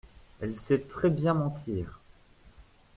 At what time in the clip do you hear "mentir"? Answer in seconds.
1.35-1.99